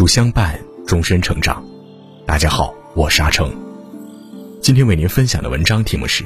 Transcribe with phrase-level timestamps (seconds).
[0.00, 1.62] 书相伴，终身成长。
[2.24, 3.54] 大家好，我是阿成。
[4.62, 6.24] 今天为您分享的文章题目是：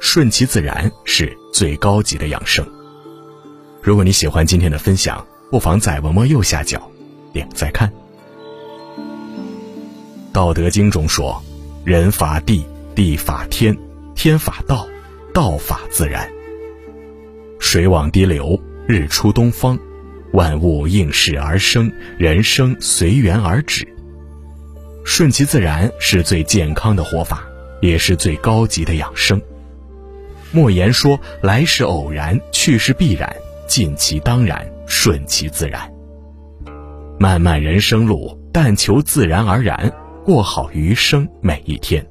[0.00, 2.66] 顺其自然是最高级的养生。
[3.82, 6.90] 如果你喜欢今天的分享，不妨在文末右下角
[7.30, 7.90] 点再看。
[10.32, 11.42] 《道德经》中说
[11.84, 12.64] ：“人法地，
[12.94, 13.76] 地法天，
[14.14, 14.88] 天法道，
[15.34, 16.26] 道法自然。
[17.58, 19.78] 水往低流，日出东方。”
[20.32, 23.86] 万物应势而生，人生随缘而止。
[25.04, 27.42] 顺其自然是最健康的活法，
[27.80, 29.40] 也是最高级的养生。
[30.52, 33.34] 莫言说：“来是偶然，去是必然，
[33.66, 35.90] 尽其当然，顺其自然。
[37.18, 39.92] 漫漫人生路，但求自然而然，
[40.24, 42.06] 过好余生每一天。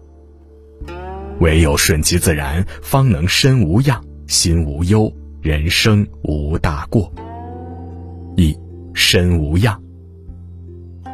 [1.40, 7.14] 唯有顺其自然，方能身无恙，心无忧，人生无大过。”
[8.36, 8.58] 一
[8.94, 9.80] 身无恙。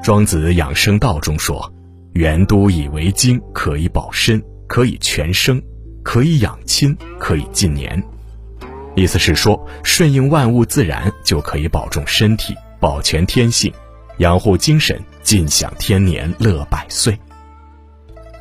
[0.04, 1.74] 庄子养生道中说
[2.14, 5.62] ：“元都以为精，可以保身，可以全生，
[6.04, 8.02] 可以养亲，可以尽年。”
[8.96, 13.74] 意思是说，顺应万物自然，就可以保重身体，保全天性，
[14.20, 17.18] 养护精神，尽享天年，乐百岁。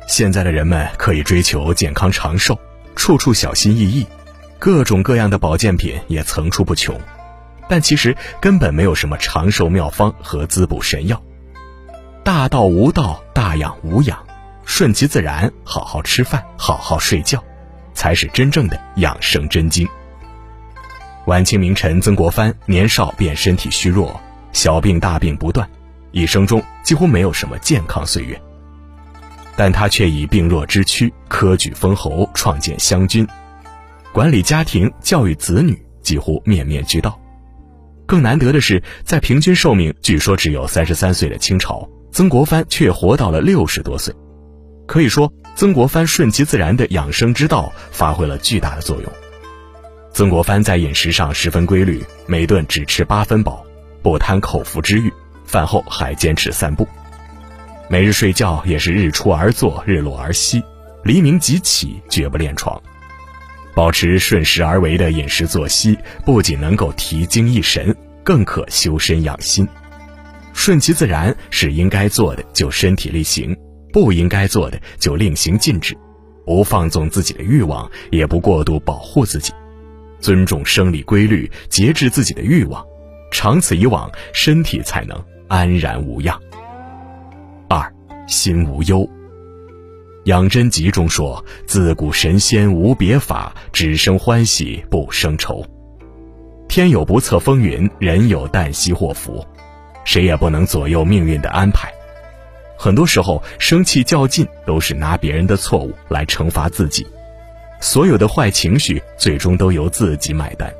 [0.07, 2.57] 现在的人们可以追求健康长寿，
[2.95, 4.05] 处处小心翼翼，
[4.59, 6.95] 各种各样的保健品也层出不穷。
[7.67, 11.21] 但其实根本没有什么长寿妙方和滋补神药，
[12.23, 14.17] 大道无道，大养无养，
[14.65, 17.43] 顺其自然，好好吃饭，好好睡觉，
[17.93, 19.87] 才是真正的养生真经。
[21.25, 24.19] 晚清名臣曾国藩年少便身体虚弱，
[24.51, 25.67] 小病大病不断，
[26.11, 28.39] 一生中几乎没有什么健康岁月。
[29.57, 33.27] 但他却以病弱之躯科举封侯，创建湘军，
[34.11, 37.19] 管理家庭，教育子女，几乎面面俱到。
[38.05, 44.13] 更难得的是，在平均寿命据说只有三十三岁的清朝，曾国藩却活到了六十多岁。
[44.87, 49.11] 可以说，曾国藩顺其自然的养生之道发挥了巨大的作用。
[50.13, 53.65] 曾国藩在饮食上十分规律，每顿只吃八分饱，
[54.03, 55.11] 不贪口腹之欲，
[55.43, 56.87] 饭后还坚持散步。
[57.89, 60.63] 每日睡觉也是日出而作，日落而息，
[61.03, 62.81] 黎明即起，绝不恋床。
[63.75, 67.93] 保持顺势而为的饮食作息，不仅能够提精益神，
[68.23, 69.67] 更可修身养心。
[70.53, 73.55] 顺其自然是应该做的就身体力行，
[73.91, 75.93] 不应该做的就令行禁止，
[76.45, 79.51] 不放纵自己的欲望，也不过度保护自己，
[80.21, 82.81] 尊重生理规律，节制自己的欲望，
[83.31, 86.39] 长此以往，身体才能安然无恙。
[87.67, 87.93] 二，
[88.25, 89.07] 心无忧。
[90.25, 95.63] 养真集中说：“自古神仙无别法，只生欢喜不生愁。
[96.67, 99.45] 天有不测风云，人有旦夕祸福，
[100.03, 101.93] 谁也不能左右命运的安排。
[102.75, 107.05] 很多时候，生气较劲都是拿别人的错误来惩罚自己，
[107.79, 110.73] 所有的坏情绪最终都由自己买单。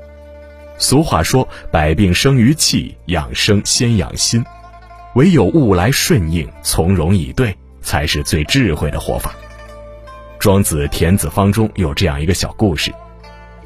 [0.80, 4.44] 俗话说：‘百病生于气，养生先养心。’
[5.14, 7.56] 唯有物来顺应，从容以对。”
[7.86, 9.34] 才是最智慧的活法。
[10.40, 12.94] 庄子《田子方》中有这样一个小故事：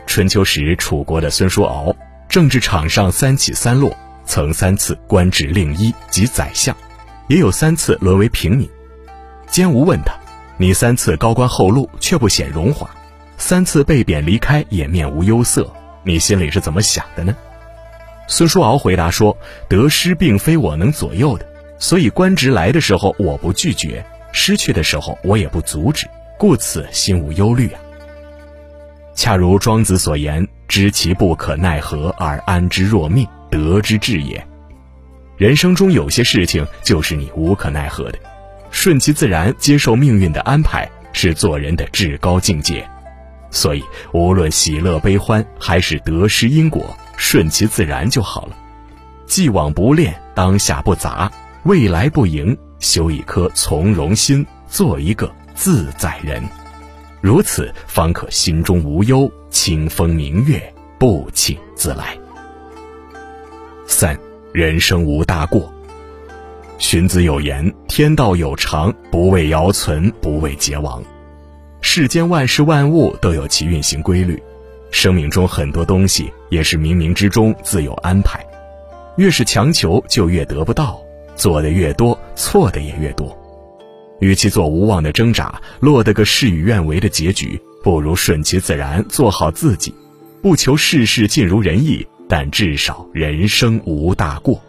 [0.05, 1.95] 春秋时，楚国的孙叔敖
[2.27, 6.75] 政治场上三起三落，曾三次官至令尹及宰相，
[7.27, 8.69] 也有三次沦为平民。
[9.47, 10.13] 监吾问他
[10.57, 12.87] ：“你三次高官厚禄，却不显荣华；
[13.37, 15.67] 三次被贬离开，也面无忧色，
[16.03, 17.35] 你心里是怎么想的呢？”
[18.27, 19.35] 孙叔敖回答说
[19.67, 21.45] ：“得失并非我能左右的。”
[21.79, 26.05] 所以官职来的时候我不拒绝，失去的时候我也不阻止，
[26.37, 27.79] 故此心无忧虑啊。
[29.15, 34.45] 恰如庄子所言：“知其不可奈何而安之若命，得之至也。”
[35.37, 38.19] 人生中有些事情就是你无可奈何的，
[38.71, 42.85] 顺其自然，接受命运的安排，是做人的至高境界。
[43.51, 48.55] 所以无论喜乐悲欢，还是得失因果，顺其自然就好了。
[49.25, 51.31] 既往不恋，当下不杂。
[51.69, 56.41] 未来不迎，修一颗从容心，做一个自在人，
[57.21, 60.59] 如此方可心中无忧，清风明月
[60.97, 62.17] 不请自来。
[63.85, 64.17] 三，
[64.51, 65.71] 人生无大过。
[66.79, 71.03] 荀子有言：“天道有常，不为尧存，不为桀亡。”
[71.81, 74.41] 世间万事万物都有其运行规律，
[74.89, 78.43] 生命中很多东西也是冥冥之中自有安排，
[79.17, 80.99] 越是强求，就越得不到。
[81.39, 83.33] 做的越多，错的也越多。
[84.19, 89.95] 与其做无望的挣扎，落得个事与愿违的结局，不如顺其自然，做好自己，
[90.41, 94.61] 不求事事尽如人意，但至少人生无大过。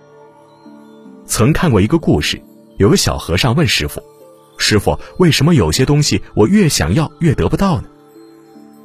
[1.26, 2.40] 曾看过一个故事，
[2.76, 4.00] 有个小和尚问师傅
[4.56, 7.88] ：“师傅，为什么有些东西我越想要越得不到呢？”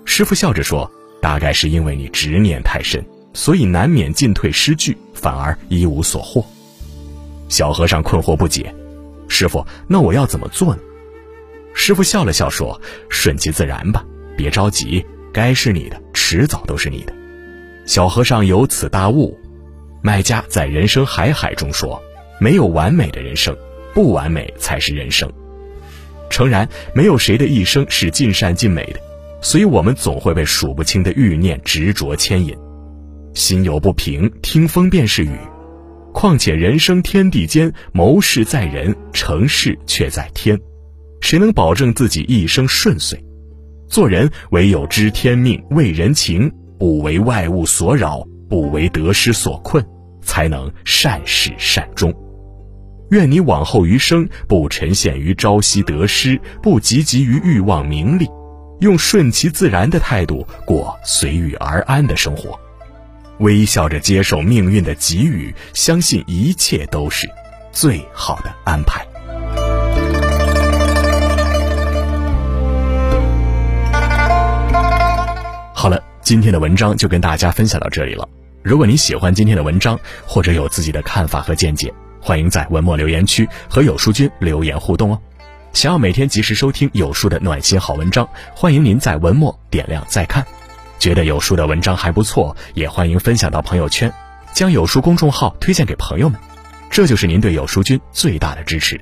[0.05, 0.91] 师傅笑着说
[1.21, 3.05] ：“大概是因为你执念太深，
[3.35, 6.43] 所以难免进退失据，反而一无所获。”
[7.47, 8.73] 小和尚困惑不解
[9.27, 10.81] ：“师傅，那我要怎么做呢？”
[11.73, 14.05] 师傅笑了笑说：“顺其自然吧，
[14.37, 17.13] 别着急，该是你的，迟早都是你的。”
[17.85, 19.37] 小和尚由此大悟。
[20.01, 22.01] 卖家在人生海海中说
[22.39, 23.55] ：“没有完美的人生，
[23.93, 25.31] 不完美才是人生。”
[26.29, 28.99] 诚然，没有谁的一生是尽善尽美的，
[29.41, 32.55] 所以我们总会被数不清的欲念执着牵引，
[33.33, 35.37] 心有不平，听风便是雨。
[36.25, 40.59] 况且人生天地间，谋事在人，成事却在天。
[41.21, 43.23] 谁能保证自己一生顺遂？
[43.87, 49.85] 做人唯有知天命，为人情，不为外物所扰，不为得失所困，
[50.23, 52.11] 才能善始善终。
[53.11, 58.25] 愿你往后余生不沉陷于朝夕得失，不汲汲于欲望名利，
[58.79, 62.59] 用顺其自然的态度过随遇而安的生活，
[63.39, 67.29] 微笑着接受命运的给予，相信一切都是
[67.71, 69.05] 最好的安排。
[75.73, 78.27] 好了，今天的文章就跟大家分享到这里了。
[78.63, 85.21] 如果你喜欢今天的文章，或者有自己的看法和见解，欢迎在文末留言区和有书君留言互动哦。
[85.73, 90.43] 想要每天及时收听有书的暖心好文章，欢迎您在文末点亮再看。
[90.99, 94.11] 觉得有书的文章还不错，也欢迎分享到朋友圈，
[94.53, 96.39] 将有书公众号推荐给朋友们，
[96.89, 98.99] 这就是您对有书君最大的支持。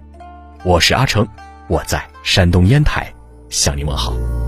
[0.64, 1.28] 我是阿成，
[1.68, 3.14] 我在山东烟台
[3.50, 4.43] 向您问好。